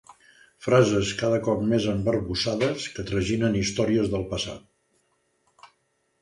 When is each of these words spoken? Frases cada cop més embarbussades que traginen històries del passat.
Frases 0.67 1.11
cada 1.19 1.41
cop 1.47 1.61
més 1.73 1.85
embarbussades 1.91 2.87
que 2.97 3.05
traginen 3.11 3.59
històries 3.61 4.11
del 4.15 4.27
passat. 4.33 5.71